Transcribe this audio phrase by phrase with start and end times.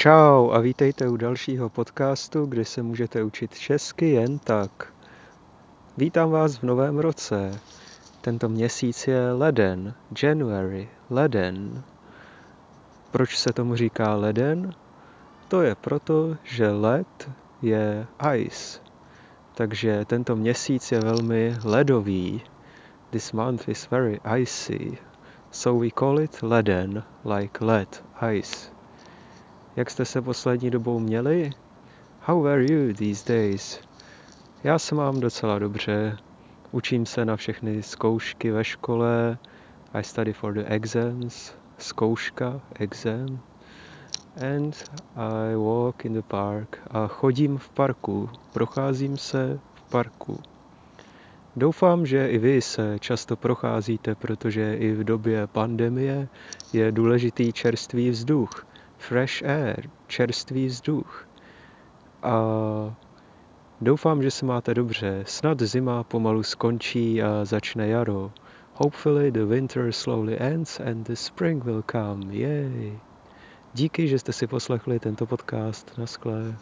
[0.00, 4.92] Čau a vítejte u dalšího podcastu, kde se můžete učit česky jen tak.
[5.96, 7.60] Vítám vás v novém roce.
[8.20, 11.82] Tento měsíc je leden, January, leden.
[13.10, 14.74] Proč se tomu říká leden?
[15.48, 17.30] To je proto, že led
[17.62, 18.80] je ice.
[19.54, 22.42] Takže tento měsíc je velmi ledový.
[23.10, 24.98] This month is very icy.
[25.50, 28.79] So we call it leden, like lead, ice.
[29.76, 31.50] Jak jste se poslední dobou měli?
[32.20, 33.80] How were you these days?
[34.64, 36.16] Já se mám docela dobře.
[36.72, 39.38] Učím se na všechny zkoušky ve škole.
[39.92, 41.52] I study for the exams.
[41.78, 43.40] Zkouška, exam.
[44.56, 46.78] And I walk in the park.
[46.90, 48.30] A chodím v parku.
[48.52, 50.40] Procházím se v parku.
[51.56, 56.28] Doufám, že i vy se často procházíte, protože i v době pandemie
[56.72, 58.66] je důležitý čerstvý vzduch
[59.00, 61.28] fresh air, čerstvý vzduch.
[62.22, 62.34] A
[63.80, 65.22] doufám, že se máte dobře.
[65.26, 68.32] Snad zima pomalu skončí a začne jaro.
[68.74, 72.34] Hopefully the winter slowly ends and the spring will come.
[72.34, 72.98] Yay!
[73.74, 75.98] Díky, že jste si poslechli tento podcast.
[75.98, 76.56] Naschle.